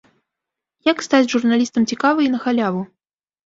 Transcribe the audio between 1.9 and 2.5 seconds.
цікава і на